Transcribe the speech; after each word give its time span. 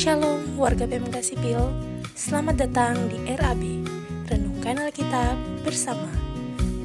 Shalom 0.00 0.56
warga 0.56 0.88
PMK 0.88 1.12
Sipil, 1.20 1.60
selamat 2.16 2.64
datang 2.64 2.96
di 3.12 3.20
RAB, 3.36 3.84
Renungkan 4.32 4.80
Alkitab 4.80 5.36
bersama. 5.60 6.08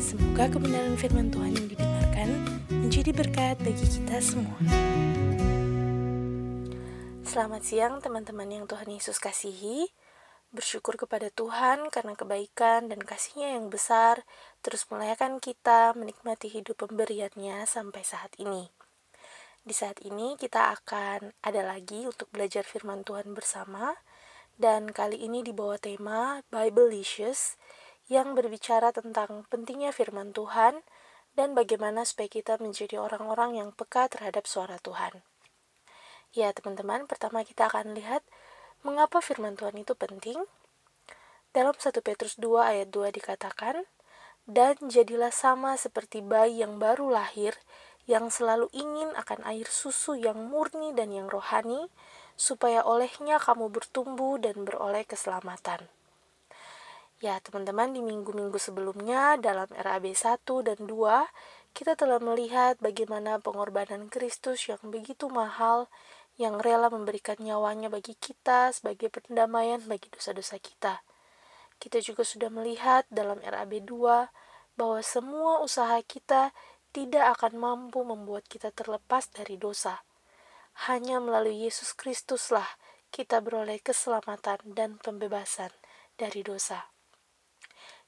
Semoga 0.04 0.52
kebenaran 0.52 1.00
firman 1.00 1.32
Tuhan 1.32 1.56
yang 1.56 1.64
didengarkan 1.72 2.44
menjadi 2.68 3.16
berkat 3.16 3.56
bagi 3.64 3.88
kita 3.88 4.20
semua. 4.20 4.60
Selamat 7.24 7.64
siang 7.64 8.04
teman-teman 8.04 8.52
yang 8.52 8.68
Tuhan 8.68 8.92
Yesus 8.92 9.16
kasihi. 9.24 9.88
Bersyukur 10.52 11.00
kepada 11.00 11.32
Tuhan 11.32 11.88
karena 11.96 12.20
kebaikan 12.20 12.92
dan 12.92 13.00
kasihnya 13.00 13.56
yang 13.56 13.72
besar 13.72 14.28
terus 14.60 14.84
melayakan 14.92 15.40
kita 15.40 15.96
menikmati 15.96 16.52
hidup 16.52 16.84
pemberiannya 16.84 17.64
sampai 17.64 18.04
saat 18.04 18.36
ini. 18.44 18.85
Di 19.66 19.74
saat 19.74 19.98
ini 20.06 20.38
kita 20.38 20.78
akan 20.78 21.34
ada 21.42 21.66
lagi 21.66 22.06
untuk 22.06 22.30
belajar 22.30 22.62
firman 22.62 23.02
Tuhan 23.02 23.34
bersama 23.34 23.98
dan 24.62 24.94
kali 24.94 25.18
ini 25.18 25.42
dibawa 25.42 25.82
tema 25.82 26.46
Biblelicious 26.54 27.58
yang 28.06 28.38
berbicara 28.38 28.94
tentang 28.94 29.50
pentingnya 29.50 29.90
firman 29.90 30.38
Tuhan 30.38 30.86
dan 31.34 31.58
bagaimana 31.58 32.06
supaya 32.06 32.30
kita 32.30 32.62
menjadi 32.62 33.02
orang-orang 33.02 33.58
yang 33.58 33.74
peka 33.74 34.06
terhadap 34.06 34.46
suara 34.46 34.78
Tuhan. 34.78 35.26
Ya, 36.38 36.54
teman-teman, 36.54 37.10
pertama 37.10 37.42
kita 37.42 37.66
akan 37.66 37.98
lihat 37.98 38.22
mengapa 38.86 39.18
firman 39.18 39.58
Tuhan 39.58 39.82
itu 39.82 39.98
penting. 39.98 40.46
Dalam 41.58 41.74
1 41.74 42.06
Petrus 42.06 42.38
2 42.38 42.70
ayat 42.70 42.94
2 42.94 43.10
dikatakan, 43.10 43.90
"Dan 44.46 44.78
jadilah 44.94 45.34
sama 45.34 45.74
seperti 45.74 46.22
bayi 46.22 46.62
yang 46.62 46.78
baru 46.78 47.10
lahir 47.10 47.58
yang 48.06 48.30
selalu 48.30 48.70
ingin 48.74 49.10
akan 49.18 49.42
air 49.50 49.66
susu 49.66 50.14
yang 50.14 50.38
murni 50.50 50.94
dan 50.94 51.10
yang 51.10 51.26
rohani, 51.26 51.90
supaya 52.38 52.86
olehnya 52.86 53.42
kamu 53.42 53.72
bertumbuh 53.74 54.38
dan 54.38 54.62
beroleh 54.62 55.08
keselamatan. 55.08 55.90
Ya, 57.24 57.40
teman-teman, 57.40 57.96
di 57.96 58.04
minggu-minggu 58.04 58.60
sebelumnya 58.60 59.40
dalam 59.40 59.72
RAB 59.72 60.12
1 60.12 60.46
dan 60.68 60.80
2, 60.84 61.26
kita 61.72 61.96
telah 61.96 62.20
melihat 62.20 62.76
bagaimana 62.84 63.40
pengorbanan 63.40 64.12
Kristus 64.12 64.68
yang 64.68 64.84
begitu 64.84 65.32
mahal, 65.32 65.88
yang 66.36 66.60
rela 66.60 66.92
memberikan 66.92 67.40
nyawanya 67.40 67.88
bagi 67.88 68.20
kita 68.20 68.76
sebagai 68.76 69.08
pendamaian 69.08 69.80
bagi 69.88 70.12
dosa-dosa 70.12 70.60
kita. 70.60 71.00
Kita 71.80 72.04
juga 72.04 72.28
sudah 72.28 72.52
melihat 72.52 73.08
dalam 73.08 73.40
RAB 73.40 73.88
2 73.88 74.76
bahwa 74.76 75.00
semua 75.00 75.64
usaha 75.64 75.96
kita 76.04 76.52
tidak 76.96 77.36
akan 77.36 77.60
mampu 77.60 78.08
membuat 78.08 78.48
kita 78.48 78.72
terlepas 78.72 79.28
dari 79.28 79.60
dosa. 79.60 80.08
Hanya 80.88 81.20
melalui 81.20 81.68
Yesus 81.68 81.92
Kristuslah 81.92 82.80
kita 83.12 83.44
beroleh 83.44 83.84
keselamatan 83.84 84.64
dan 84.72 84.96
pembebasan 85.04 85.76
dari 86.16 86.40
dosa. 86.40 86.88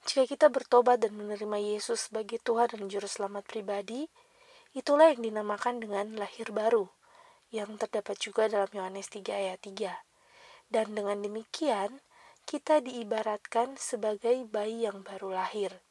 Jika 0.07 0.23
kita 0.23 0.47
bertobat 0.47 1.03
dan 1.03 1.19
menerima 1.19 1.59
Yesus 1.59 2.07
sebagai 2.07 2.39
Tuhan 2.39 2.79
dan 2.79 2.87
Juru 2.87 3.11
Selamat 3.11 3.43
pribadi, 3.43 4.07
itulah 4.71 5.11
yang 5.11 5.19
dinamakan 5.19 5.83
dengan 5.83 6.15
lahir 6.15 6.55
baru, 6.55 6.87
yang 7.51 7.75
terdapat 7.75 8.15
juga 8.15 8.47
dalam 8.47 8.71
Yohanes 8.71 9.11
3 9.11 9.35
ayat 9.35 9.59
3. 9.67 9.99
Dan 10.71 10.95
dengan 10.95 11.19
demikian, 11.19 11.99
kita 12.47 12.79
diibaratkan 12.79 13.75
sebagai 13.75 14.47
bayi 14.47 14.87
yang 14.87 15.03
baru 15.03 15.35
lahir. 15.35 15.86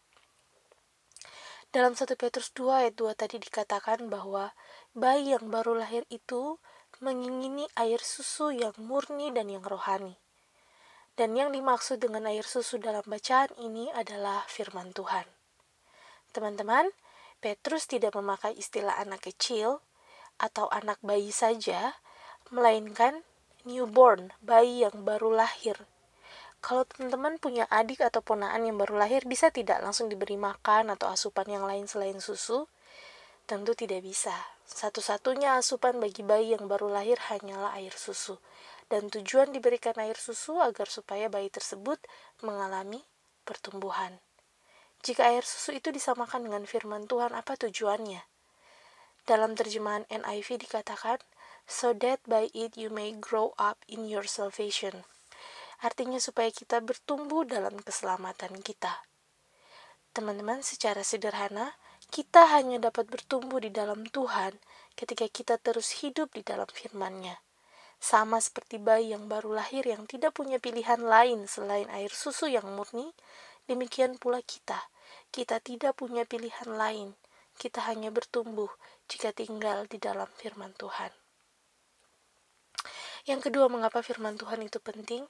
Dalam 1.77 1.93
1 1.93 2.17
Petrus 2.17 2.57
2 2.57 2.73
ayat 2.73 2.95
2 2.97 3.13
tadi 3.13 3.37
dikatakan 3.37 4.09
bahwa 4.09 4.57
bayi 4.97 5.37
yang 5.37 5.53
baru 5.53 5.77
lahir 5.77 6.09
itu 6.09 6.57
mengingini 7.05 7.69
air 7.77 8.01
susu 8.01 8.49
yang 8.49 8.73
murni 8.81 9.29
dan 9.29 9.53
yang 9.53 9.61
rohani. 9.61 10.17
Dan 11.21 11.37
yang 11.37 11.53
dimaksud 11.53 12.01
dengan 12.01 12.33
air 12.33 12.49
susu 12.49 12.81
dalam 12.81 13.05
bacaan 13.05 13.53
ini 13.61 13.93
adalah 13.93 14.49
firman 14.49 14.97
Tuhan. 14.97 15.29
Teman-teman, 16.33 16.89
Petrus 17.45 17.85
tidak 17.85 18.17
memakai 18.17 18.57
istilah 18.57 18.97
anak 18.97 19.29
kecil 19.29 19.85
atau 20.41 20.73
anak 20.73 20.97
bayi 21.05 21.29
saja, 21.29 21.93
melainkan 22.49 23.21
newborn, 23.69 24.33
bayi 24.41 24.81
yang 24.81 25.05
baru 25.05 25.29
lahir 25.45 25.77
kalau 26.67 26.83
teman-teman 26.83 27.39
punya 27.39 27.63
adik 27.71 28.03
atau 28.03 28.19
ponaan 28.27 28.67
yang 28.67 28.75
baru 28.75 28.99
lahir, 28.99 29.23
bisa 29.23 29.55
tidak 29.55 29.79
langsung 29.87 30.11
diberi 30.11 30.35
makan 30.35 30.91
atau 30.99 31.07
asupan 31.07 31.47
yang 31.47 31.63
lain 31.63 31.87
selain 31.87 32.19
susu? 32.19 32.67
Tentu 33.47 33.79
tidak 33.79 34.03
bisa. 34.03 34.35
Satu-satunya 34.67 35.63
asupan 35.63 36.03
bagi 36.03 36.27
bayi 36.27 36.59
yang 36.59 36.67
baru 36.67 36.91
lahir 36.91 37.23
hanyalah 37.31 37.71
air 37.79 37.95
susu. 37.95 38.43
Dan 38.91 39.07
tujuan 39.15 39.55
diberikan 39.55 39.95
air 40.03 40.19
susu 40.19 40.59
agar 40.59 40.91
supaya 40.91 41.31
bayi 41.31 41.55
tersebut 41.55 42.03
mengalami 42.43 42.99
pertumbuhan. 43.47 44.19
Jika 45.07 45.31
air 45.31 45.47
susu 45.47 45.71
itu 45.71 45.95
disamakan 45.95 46.51
dengan 46.51 46.67
firman 46.67 47.07
Tuhan, 47.07 47.31
apa 47.31 47.55
tujuannya? 47.55 48.27
Dalam 49.23 49.55
terjemahan 49.55 50.03
NIV 50.11 50.67
dikatakan, 50.67 51.23
so 51.71 51.95
that 51.95 52.19
by 52.27 52.51
it 52.59 52.75
you 52.75 52.91
may 52.91 53.15
grow 53.15 53.55
up 53.55 53.79
in 53.87 54.11
your 54.11 54.27
salvation 54.27 55.07
artinya 55.85 56.21
supaya 56.23 56.49
kita 56.53 56.81
bertumbuh 56.81 57.45
dalam 57.45 57.77
keselamatan 57.83 58.61
kita. 58.65 59.05
Teman-teman, 60.17 60.65
secara 60.65 61.05
sederhana, 61.05 61.77
kita 62.09 62.49
hanya 62.57 62.89
dapat 62.89 63.11
bertumbuh 63.11 63.61
di 63.61 63.69
dalam 63.69 64.09
Tuhan 64.09 64.57
ketika 64.97 65.29
kita 65.29 65.61
terus 65.61 66.01
hidup 66.01 66.33
di 66.33 66.41
dalam 66.41 66.65
firman-Nya. 66.71 67.37
Sama 68.01 68.41
seperti 68.41 68.81
bayi 68.81 69.13
yang 69.13 69.29
baru 69.29 69.57
lahir 69.57 69.85
yang 69.85 70.05
tidak 70.09 70.37
punya 70.37 70.61
pilihan 70.61 71.01
lain 71.01 71.49
selain 71.49 71.89
air 71.93 72.13
susu 72.13 72.49
yang 72.49 72.65
murni, 72.77 73.13
demikian 73.69 74.17
pula 74.17 74.41
kita. 74.41 74.79
Kita 75.33 75.61
tidak 75.61 76.01
punya 76.01 76.25
pilihan 76.25 76.71
lain. 76.71 77.13
Kita 77.57 77.89
hanya 77.89 78.13
bertumbuh 78.13 78.69
jika 79.09 79.33
tinggal 79.33 79.89
di 79.89 79.97
dalam 79.97 80.29
firman 80.37 80.77
Tuhan. 80.77 81.09
Yang 83.27 83.51
kedua, 83.51 83.67
mengapa 83.67 84.05
firman 84.05 84.39
Tuhan 84.39 84.63
itu 84.63 84.79
penting? 84.79 85.25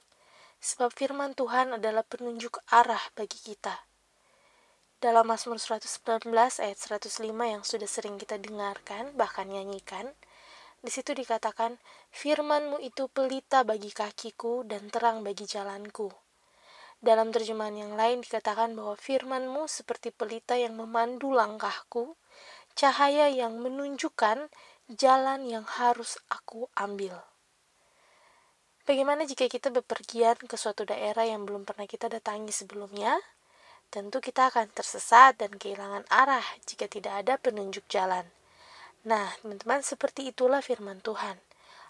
Sebab 0.61 0.93
firman 0.93 1.37
Tuhan 1.37 1.77
adalah 1.77 2.03
penunjuk 2.03 2.61
arah 2.69 3.01
bagi 3.13 3.37
kita. 3.37 3.75
Dalam 4.97 5.29
Mazmur 5.29 5.61
119 5.61 6.33
ayat 6.33 6.77
105 6.81 7.21
yang 7.21 7.61
sudah 7.61 7.85
sering 7.85 8.17
kita 8.17 8.41
dengarkan, 8.41 9.13
bahkan 9.13 9.45
nyanyikan, 9.45 10.09
di 10.81 10.89
situ 10.89 11.13
dikatakan, 11.13 11.77
Firmanmu 12.09 12.81
itu 12.81 13.05
pelita 13.05 13.61
bagi 13.61 13.93
kakiku 13.93 14.65
dan 14.65 14.89
terang 14.89 15.21
bagi 15.21 15.45
jalanku. 15.45 16.09
Dalam 16.97 17.29
terjemahan 17.29 17.77
yang 17.77 17.93
lain 17.93 18.25
dikatakan 18.25 18.73
bahwa 18.73 18.97
firmanmu 18.97 19.69
seperti 19.69 20.09
pelita 20.09 20.57
yang 20.57 20.73
memandu 20.73 21.29
langkahku, 21.29 22.17
cahaya 22.73 23.29
yang 23.29 23.61
menunjukkan 23.61 24.49
jalan 24.89 25.45
yang 25.45 25.61
harus 25.77 26.17
aku 26.25 26.65
ambil. 26.73 27.21
Bagaimana 28.87 29.27
jika 29.27 29.51
kita 29.51 29.67
bepergian 29.67 30.39
ke 30.39 30.55
suatu 30.55 30.87
daerah 30.87 31.27
yang 31.27 31.43
belum 31.43 31.67
pernah 31.67 31.83
kita 31.83 32.07
datangi 32.07 32.55
sebelumnya? 32.55 33.19
Tentu 33.91 34.23
kita 34.23 34.47
akan 34.47 34.71
tersesat 34.71 35.35
dan 35.35 35.51
kehilangan 35.59 36.07
arah 36.07 36.47
jika 36.63 36.87
tidak 36.87 37.19
ada 37.19 37.35
penunjuk 37.35 37.83
jalan. 37.91 38.23
Nah, 39.03 39.27
teman-teman, 39.43 39.83
seperti 39.83 40.31
itulah 40.31 40.63
firman 40.63 41.03
Tuhan. 41.03 41.35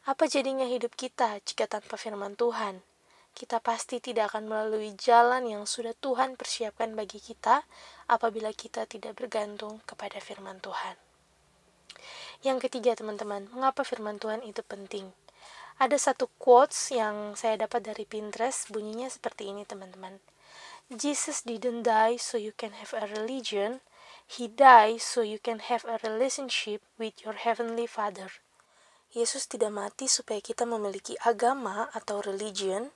Apa 0.10 0.26
jadinya 0.26 0.66
hidup 0.66 0.98
kita 0.98 1.38
jika 1.46 1.70
tanpa 1.70 2.02
firman 2.02 2.34
Tuhan? 2.34 2.82
Kita 3.38 3.62
pasti 3.62 4.02
tidak 4.02 4.34
akan 4.34 4.50
melalui 4.50 4.98
jalan 4.98 5.46
yang 5.46 5.70
sudah 5.70 5.94
Tuhan 6.02 6.34
persiapkan 6.34 6.98
bagi 6.98 7.22
kita 7.22 7.62
apabila 8.10 8.50
kita 8.58 8.90
tidak 8.90 9.22
bergantung 9.22 9.86
kepada 9.86 10.18
firman 10.18 10.58
Tuhan. 10.66 10.98
Yang 12.42 12.58
ketiga, 12.66 12.98
teman-teman, 12.98 13.54
mengapa 13.54 13.86
firman 13.86 14.18
Tuhan 14.18 14.42
itu 14.42 14.66
penting? 14.66 15.14
Ada 15.78 16.10
satu 16.10 16.26
quotes 16.42 16.90
yang 16.90 17.38
saya 17.38 17.54
dapat 17.54 17.86
dari 17.86 18.02
Pinterest, 18.02 18.66
bunyinya 18.74 19.14
seperti 19.14 19.54
ini 19.54 19.62
teman-teman. 19.62 20.18
Jesus 20.90 21.46
didn't 21.46 21.86
die 21.86 22.18
so 22.18 22.34
you 22.34 22.50
can 22.50 22.74
have 22.82 22.98
a 22.98 23.06
religion, 23.06 23.86
He 24.26 24.50
died 24.50 25.06
so 25.06 25.22
you 25.22 25.38
can 25.38 25.62
have 25.70 25.86
a 25.86 26.02
relationship 26.02 26.82
with 26.98 27.22
your 27.22 27.38
heavenly 27.38 27.86
Father. 27.86 28.34
Yesus 29.14 29.46
tidak 29.46 29.70
mati 29.70 30.10
supaya 30.10 30.42
kita 30.42 30.66
memiliki 30.66 31.14
agama 31.22 31.94
atau 31.94 32.26
religion, 32.26 32.90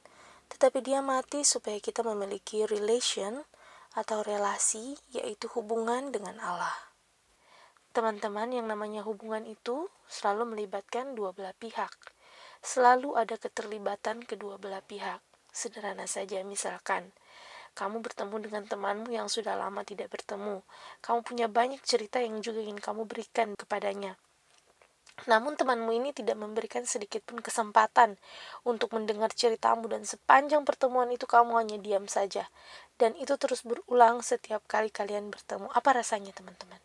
tetapi 0.50 0.81
dia 0.81 1.06
mati 1.06 1.45
supaya 1.45 1.77
kita 1.77 2.01
memiliki 2.01 2.66
relation 2.66 3.45
atau 3.94 4.25
relasi, 4.25 4.98
yaitu 5.13 5.45
hubungan 5.54 6.10
dengan 6.10 6.42
Allah. 6.42 6.74
Teman-teman, 7.94 8.57
yang 8.57 8.66
namanya 8.66 9.06
hubungan 9.06 9.45
itu 9.45 9.86
selalu 10.10 10.57
melibatkan 10.57 11.13
dua 11.13 11.30
belah 11.30 11.54
pihak 11.62 11.94
selalu 12.62 13.18
ada 13.18 13.36
keterlibatan 13.38 14.22
kedua 14.25 14.62
belah 14.62 14.86
pihak. 14.86 15.22
Sederhana 15.52 16.08
saja, 16.08 16.40
misalkan 16.48 17.12
kamu 17.72 18.04
bertemu 18.04 18.36
dengan 18.40 18.63
temanmu 18.68 19.10
yang 19.12 19.28
sudah 19.31 19.56
lama 19.56 19.84
tidak 19.88 20.12
bertemu. 20.12 20.63
Kamu 21.00 21.19
punya 21.24 21.48
banyak 21.48 21.80
cerita 21.84 22.19
yang 22.19 22.40
juga 22.44 22.60
ingin 22.63 22.80
kamu 22.80 23.08
berikan 23.08 23.56
kepadanya. 23.56 24.19
Namun 25.28 25.54
temanmu 25.54 25.92
ini 25.94 26.10
tidak 26.16 26.40
memberikan 26.40 26.88
sedikit 26.88 27.22
pun 27.22 27.40
kesempatan 27.44 28.18
untuk 28.66 28.96
mendengar 28.96 29.30
ceritamu 29.30 29.86
dan 29.86 30.02
sepanjang 30.08 30.66
pertemuan 30.66 31.12
itu 31.13 31.30
kamu 31.30 31.62
hanya 31.62 31.78
diam 31.78 32.10
saja. 32.10 32.50
Dan 32.98 33.13
itu 33.19 33.38
terus 33.38 33.62
berulang 33.62 34.25
setiap 34.25 34.66
kali 34.66 34.90
kalian 34.90 35.30
bertemu. 35.30 35.69
Apa 35.72 36.02
rasanya 36.02 36.34
teman-teman? 36.34 36.80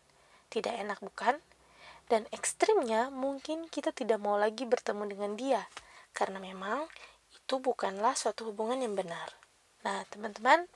Tidak 0.53 0.71
enak 0.71 1.01
bukan? 1.01 1.41
Dan 2.07 2.23
ekstrimnya 2.31 3.11
mungkin 3.11 3.67
kita 3.67 3.91
tidak 3.91 4.19
mau 4.23 4.39
lagi 4.39 4.63
bertemu 4.63 5.03
dengan 5.11 5.31
dia. 5.35 5.61
Karena 6.15 6.39
memang 6.39 6.87
itu 7.35 7.59
bukanlah 7.59 8.15
suatu 8.15 8.47
hubungan 8.51 8.79
yang 8.79 8.95
benar. 8.95 9.35
Nah 9.83 10.07
teman-teman, 10.11 10.67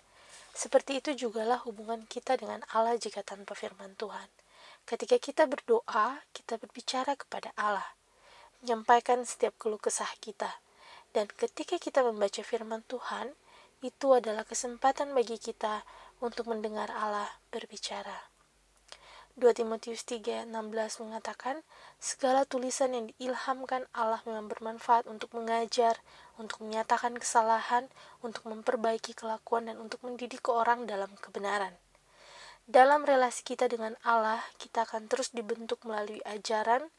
seperti 0.52 1.00
itu 1.00 1.16
jugalah 1.28 1.64
hubungan 1.64 2.04
kita 2.08 2.36
dengan 2.36 2.60
Allah 2.76 3.00
jika 3.00 3.24
tanpa 3.24 3.56
firman 3.56 3.96
Tuhan. 3.96 4.28
Ketika 4.84 5.16
kita 5.20 5.48
berdoa, 5.48 6.20
kita 6.36 6.60
berbicara 6.60 7.16
kepada 7.16 7.56
Allah, 7.56 7.88
menyampaikan 8.60 9.24
setiap 9.24 9.56
keluh 9.56 9.80
kesah 9.80 10.10
kita. 10.20 10.60
Dan 11.12 11.28
ketika 11.28 11.76
kita 11.76 12.04
membaca 12.04 12.40
firman 12.44 12.84
Tuhan, 12.88 13.36
itu 13.84 14.08
adalah 14.16 14.48
kesempatan 14.48 15.12
bagi 15.12 15.36
kita 15.36 15.84
untuk 16.24 16.48
mendengar 16.48 16.88
Allah 16.92 17.28
berbicara. 17.52 18.31
2 19.40 19.56
Timotius 19.56 20.04
3 20.04 20.44
16 20.50 21.04
mengatakan, 21.08 21.64
segala 22.04 22.44
tulisan 22.44 22.92
yang 22.92 23.08
diilhamkan 23.16 23.88
Allah 23.96 24.20
memang 24.28 24.52
bermanfaat 24.52 25.08
untuk 25.08 25.32
mengajar, 25.32 25.96
untuk 26.36 26.60
menyatakan 26.68 27.16
kesalahan, 27.16 27.88
untuk 28.20 28.44
memperbaiki 28.52 29.16
kelakuan, 29.16 29.72
dan 29.72 29.80
untuk 29.80 30.04
mendidik 30.04 30.44
orang 30.52 30.84
dalam 30.84 31.16
kebenaran. 31.24 31.72
Dalam 32.68 33.08
relasi 33.08 33.48
kita 33.48 33.72
dengan 33.72 33.96
Allah, 34.04 34.44
kita 34.60 34.84
akan 34.84 35.08
terus 35.08 35.32
dibentuk 35.32 35.80
melalui 35.88 36.20
ajaran, 36.28 36.92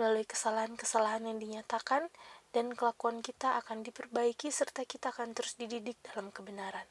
melalui 0.00 0.24
kesalahan-kesalahan 0.24 1.28
yang 1.28 1.36
dinyatakan, 1.36 2.08
dan 2.56 2.72
kelakuan 2.72 3.20
kita 3.20 3.60
akan 3.60 3.84
diperbaiki 3.84 4.48
serta 4.48 4.86
kita 4.88 5.12
akan 5.12 5.36
terus 5.36 5.58
dididik 5.60 6.00
dalam 6.06 6.32
kebenaran. 6.32 6.86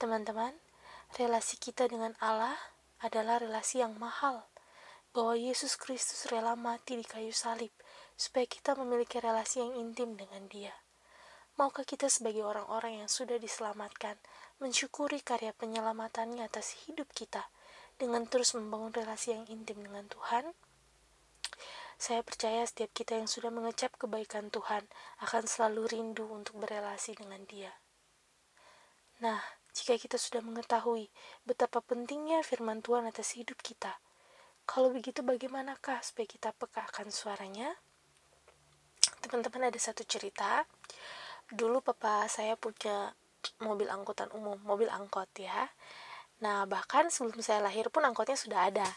Teman-teman, 0.00 0.56
relasi 1.18 1.58
kita 1.58 1.90
dengan 1.90 2.16
Allah 2.22 2.56
adalah 3.00 3.40
relasi 3.40 3.80
yang 3.80 3.96
mahal, 3.96 4.48
bahwa 5.10 5.34
Yesus 5.34 5.74
Kristus 5.74 6.30
rela 6.30 6.54
mati 6.54 6.94
di 6.94 7.04
kayu 7.04 7.34
salib 7.34 7.74
supaya 8.14 8.46
kita 8.46 8.78
memiliki 8.78 9.18
relasi 9.18 9.64
yang 9.64 9.72
intim 9.74 10.14
dengan 10.14 10.46
Dia. 10.46 10.76
Maukah 11.58 11.84
kita 11.84 12.06
sebagai 12.06 12.46
orang-orang 12.46 13.04
yang 13.04 13.10
sudah 13.10 13.36
diselamatkan 13.36 14.16
mensyukuri 14.62 15.20
karya 15.20 15.50
penyelamatannya 15.52 16.46
atas 16.46 16.86
hidup 16.86 17.10
kita 17.12 17.50
dengan 18.00 18.24
terus 18.24 18.56
membangun 18.56 18.94
relasi 18.94 19.36
yang 19.36 19.44
intim 19.50 19.82
dengan 19.82 20.06
Tuhan? 20.08 20.56
Saya 22.00 22.24
percaya 22.24 22.64
setiap 22.64 22.96
kita 22.96 23.20
yang 23.20 23.28
sudah 23.28 23.52
mengecap 23.52 23.92
kebaikan 24.00 24.48
Tuhan 24.48 24.88
akan 25.20 25.44
selalu 25.44 25.84
rindu 25.84 26.24
untuk 26.32 26.56
berelasi 26.56 27.12
dengan 27.12 27.44
Dia. 27.44 27.76
Nah, 29.20 29.59
jika 29.76 29.94
kita 29.96 30.16
sudah 30.18 30.42
mengetahui 30.42 31.10
betapa 31.46 31.82
pentingnya 31.84 32.42
firman 32.42 32.82
Tuhan 32.82 33.06
atas 33.06 33.34
hidup 33.38 33.58
kita. 33.62 33.98
Kalau 34.66 34.94
begitu 34.94 35.26
bagaimanakah 35.26 35.98
supaya 36.04 36.26
kita 36.30 36.54
peka 36.54 36.86
akan 36.90 37.10
suaranya? 37.10 37.74
Teman-teman 39.18 39.68
ada 39.68 39.78
satu 39.82 40.06
cerita. 40.06 40.62
Dulu 41.50 41.82
papa 41.82 42.30
saya 42.30 42.54
punya 42.54 43.10
mobil 43.60 43.90
angkutan 43.90 44.30
umum, 44.36 44.60
mobil 44.62 44.86
angkot 44.86 45.28
ya. 45.40 45.68
Nah, 46.40 46.64
bahkan 46.64 47.12
sebelum 47.12 47.44
saya 47.44 47.60
lahir 47.60 47.92
pun 47.92 48.00
angkotnya 48.06 48.36
sudah 48.38 48.72
ada. 48.72 48.88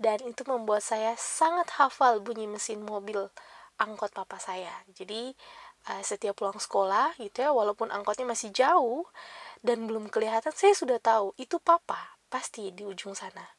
Dan 0.00 0.24
itu 0.24 0.46
membuat 0.48 0.80
saya 0.80 1.12
sangat 1.18 1.68
hafal 1.76 2.22
bunyi 2.24 2.48
mesin 2.48 2.80
mobil 2.80 3.28
angkot 3.76 4.14
papa 4.14 4.40
saya. 4.40 4.72
Jadi, 4.94 5.36
uh, 5.86 6.02
setiap 6.02 6.34
pulang 6.34 6.58
sekolah 6.58 7.14
gitu 7.22 7.46
ya, 7.46 7.50
walaupun 7.54 7.94
angkotnya 7.94 8.26
masih 8.26 8.50
jauh, 8.50 9.06
dan 9.62 9.86
belum 9.86 10.10
kelihatan 10.10 10.54
saya 10.54 10.74
sudah 10.74 10.98
tahu 10.98 11.34
itu 11.38 11.62
papa 11.62 12.18
pasti 12.26 12.74
di 12.74 12.82
ujung 12.82 13.14
sana. 13.14 13.58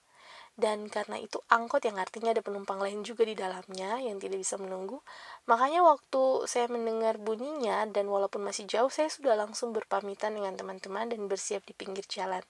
Dan 0.59 0.91
karena 0.91 1.15
itu 1.15 1.39
angkot 1.47 1.87
yang 1.87 1.95
artinya 1.95 2.35
ada 2.35 2.43
penumpang 2.43 2.83
lain 2.83 2.99
juga 2.99 3.23
di 3.23 3.31
dalamnya 3.31 3.95
yang 4.03 4.19
tidak 4.19 4.43
bisa 4.43 4.59
menunggu. 4.59 4.99
Makanya 5.47 5.87
waktu 5.87 6.51
saya 6.51 6.67
mendengar 6.67 7.15
bunyinya 7.15 7.87
dan 7.87 8.11
walaupun 8.11 8.43
masih 8.43 8.67
jauh 8.67 8.91
saya 8.91 9.07
sudah 9.07 9.39
langsung 9.39 9.71
berpamitan 9.71 10.35
dengan 10.35 10.59
teman-teman 10.59 11.15
dan 11.15 11.31
bersiap 11.31 11.63
di 11.63 11.71
pinggir 11.71 12.03
jalan. 12.11 12.43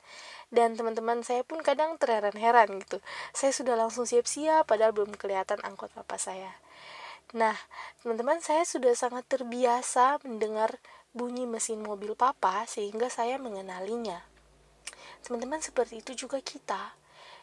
Dan 0.50 0.74
teman-teman 0.74 1.22
saya 1.22 1.45
pun 1.45 1.62
kadang 1.62 2.01
terheran-heran 2.01 2.81
gitu. 2.81 2.98
Saya 3.30 3.54
sudah 3.54 3.77
langsung 3.77 4.10
siap-siap 4.10 4.65
padahal 4.65 4.89
belum 4.89 5.13
kelihatan 5.13 5.62
angkot 5.62 5.94
papa 5.94 6.18
saya 6.18 6.57
nah 7.36 7.58
teman-teman 8.02 8.42
saya 8.42 8.66
sudah 8.66 8.94
sangat 8.98 9.26
terbiasa 9.30 10.18
mendengar 10.26 10.81
bunyi 11.10 11.50
mesin 11.50 11.81
mobil 11.81 12.14
papa 12.14 12.66
sehingga 12.70 13.10
saya 13.10 13.42
mengenalinya. 13.42 14.22
Teman-teman 15.26 15.60
seperti 15.60 16.06
itu 16.06 16.26
juga 16.26 16.40
kita. 16.40 16.94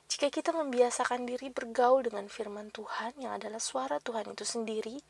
Jika 0.06 0.30
kita 0.30 0.54
membiasakan 0.54 1.26
diri 1.26 1.50
bergaul 1.50 2.06
dengan 2.06 2.30
firman 2.30 2.70
Tuhan 2.70 3.18
yang 3.18 3.34
adalah 3.34 3.58
suara 3.58 3.98
Tuhan 3.98 4.38
itu 4.38 4.46
sendiri, 4.46 5.02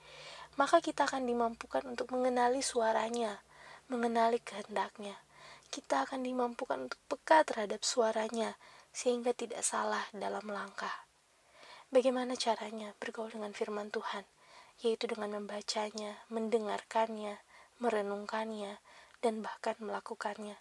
maka 0.56 0.81
kita 0.81 1.05
akan 1.05 1.29
dimampukan 1.29 1.84
untuk 1.84 2.17
mengenali 2.17 2.64
suaranya, 2.64 3.44
mengenali 3.93 4.40
kehendaknya. 4.40 5.20
Kita 5.69 6.08
akan 6.08 6.25
dimampukan 6.25 6.88
untuk 6.88 6.96
peka 7.12 7.44
terhadap 7.44 7.84
suaranya, 7.84 8.56
sehingga 8.88 9.37
tidak 9.37 9.61
salah 9.61 10.08
dalam 10.17 10.49
langkah. 10.49 11.05
Bagaimana 11.93 12.32
caranya 12.32 12.96
bergaul 12.96 13.29
dengan 13.29 13.52
firman 13.52 13.93
Tuhan? 13.93 14.25
Yaitu 14.84 15.08
dengan 15.08 15.40
membacanya, 15.40 16.20
mendengarkannya, 16.28 17.40
merenungkannya, 17.81 18.81
dan 19.25 19.40
bahkan 19.40 19.76
melakukannya. 19.81 20.56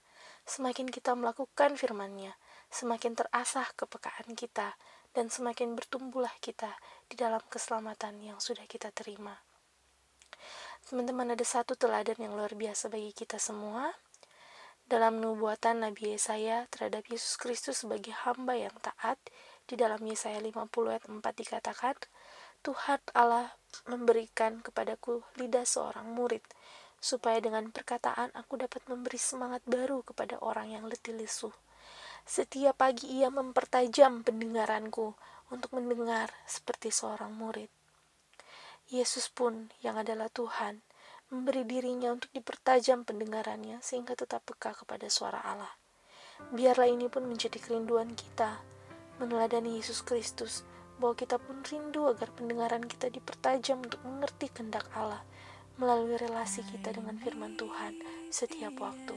Semakin 0.45 0.87
kita 0.87 1.17
melakukan 1.17 1.75
firman-Nya, 1.75 2.37
semakin 2.71 3.17
terasah 3.17 3.67
kepekaan 3.75 4.37
kita, 4.37 4.77
dan 5.15 5.31
semakin 5.31 5.79
bertumbuhlah 5.79 6.33
kita 6.43 6.75
di 7.07 7.15
dalam 7.15 7.39
keselamatan 7.47 8.19
yang 8.19 8.37
sudah 8.43 8.67
kita 8.67 8.91
terima. 8.91 9.39
Teman-teman, 10.85 11.33
ada 11.33 11.45
satu 11.47 11.73
teladan 11.73 12.19
yang 12.19 12.35
luar 12.35 12.53
biasa 12.53 12.91
bagi 12.91 13.09
kita 13.15 13.39
semua. 13.41 13.89
Dalam 14.85 15.17
nubuatan 15.17 15.81
Nabi 15.81 16.13
Yesaya 16.13 16.69
terhadap 16.69 17.09
Yesus 17.09 17.41
Kristus 17.41 17.81
sebagai 17.81 18.13
hamba 18.21 18.53
yang 18.53 18.75
taat, 18.85 19.17
di 19.65 19.73
dalam 19.73 19.97
Yesaya 20.05 20.37
50 20.37 20.69
ayat 20.93 21.09
4 21.09 21.25
dikatakan, 21.41 21.97
Tuhan 22.65 22.97
Allah 23.13 23.53
memberikan 23.85 24.57
kepadaku 24.57 25.21
lidah 25.37 25.69
seorang 25.69 26.09
murid, 26.17 26.41
supaya 26.97 27.37
dengan 27.37 27.69
perkataan 27.69 28.33
aku 28.33 28.57
dapat 28.57 28.81
memberi 28.89 29.21
semangat 29.21 29.61
baru 29.69 30.01
kepada 30.01 30.41
orang 30.41 30.73
yang 30.73 30.89
letih 30.89 31.13
lesu. 31.13 31.53
Setiap 32.25 32.81
pagi 32.81 33.21
ia 33.21 33.29
mempertajam 33.29 34.25
pendengaranku 34.25 35.13
untuk 35.53 35.77
mendengar 35.77 36.33
seperti 36.49 36.89
seorang 36.89 37.37
murid. 37.37 37.69
Yesus 38.89 39.29
pun 39.29 39.69
yang 39.85 40.01
adalah 40.01 40.33
Tuhan 40.33 40.81
memberi 41.29 41.69
dirinya 41.69 42.17
untuk 42.17 42.33
dipertajam 42.33 43.05
pendengarannya 43.05 43.77
sehingga 43.85 44.17
tetap 44.17 44.41
peka 44.41 44.73
kepada 44.73 45.05
suara 45.05 45.37
Allah. 45.45 45.73
Biarlah 46.49 46.89
ini 46.89 47.13
pun 47.13 47.29
menjadi 47.29 47.61
kerinduan 47.61 48.17
kita, 48.17 48.57
meneladani 49.21 49.77
Yesus 49.77 50.01
Kristus, 50.01 50.65
bahwa 50.97 51.15
kita 51.17 51.35
pun 51.35 51.59
rindu 51.65 52.07
agar 52.07 52.31
pendengaran 52.31 52.83
kita 52.87 53.11
dipertajam 53.11 53.83
untuk 53.83 53.99
mengerti 54.07 54.47
kehendak 54.51 54.87
Allah, 54.95 55.23
melalui 55.75 56.15
relasi 56.15 56.63
kita 56.63 56.95
dengan 56.95 57.19
firman 57.19 57.59
Tuhan 57.59 57.99
setiap 58.31 58.79
waktu. 58.79 59.15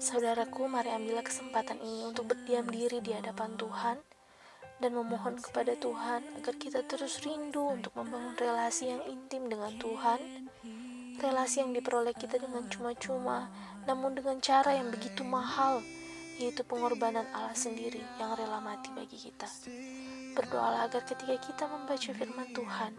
Saudaraku, 0.00 0.64
mari 0.72 0.88
ambillah 0.88 1.20
kesempatan 1.20 1.76
ini 1.84 2.08
untuk 2.08 2.32
berdiam 2.32 2.64
diri 2.64 3.04
di 3.04 3.12
hadapan 3.12 3.60
Tuhan 3.60 4.00
dan 4.80 4.96
memohon 4.96 5.36
kepada 5.36 5.76
Tuhan 5.76 6.24
agar 6.40 6.56
kita 6.56 6.80
terus 6.88 7.20
rindu 7.20 7.68
untuk 7.68 7.92
membangun 7.92 8.32
relasi 8.40 8.88
yang 8.88 9.04
intim 9.04 9.52
dengan 9.52 9.76
Tuhan, 9.76 10.48
relasi 11.20 11.60
yang 11.60 11.76
diperoleh 11.76 12.16
kita 12.16 12.40
dengan 12.40 12.64
cuma-cuma, 12.72 13.52
namun 13.84 14.16
dengan 14.16 14.40
cara 14.40 14.72
yang 14.72 14.88
begitu 14.88 15.20
mahal, 15.20 15.84
yaitu 16.38 16.62
pengorbanan 16.62 17.26
Allah 17.34 17.56
sendiri 17.56 18.04
yang 18.20 18.36
rela 18.38 18.62
mati 18.62 18.92
bagi 18.94 19.18
kita. 19.18 19.50
Berdoalah 20.38 20.86
agar 20.86 21.02
ketika 21.02 21.34
kita 21.40 21.64
membaca 21.66 22.10
firman 22.14 22.48
Tuhan, 22.54 22.92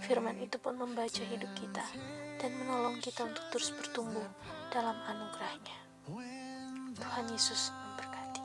Firman 0.00 0.40
itu 0.40 0.56
pun 0.56 0.80
membaca 0.80 1.20
hidup 1.20 1.52
kita 1.52 1.84
dan 2.40 2.50
menolong 2.56 2.96
kita 3.04 3.28
untuk 3.28 3.44
terus 3.52 3.68
bertumbuh 3.76 4.24
dalam 4.72 4.96
anugerahnya. 5.04 5.76
Tuhan 6.96 7.24
Yesus 7.28 7.68
memberkati. 7.68 8.42